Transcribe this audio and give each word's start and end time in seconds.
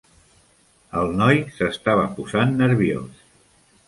El 1.01 1.11
noi 1.19 1.41
s'estava 1.57 2.05
posant 2.15 2.57
nerviós. 2.63 3.21